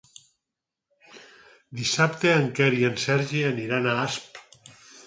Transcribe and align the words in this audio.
Dissabte 1.81 2.35
en 2.39 2.49
Quer 2.61 2.71
i 2.81 2.89
en 2.91 2.99
Sergi 3.07 3.47
aniran 3.53 3.89
a 3.89 3.97
Asp. 4.09 4.45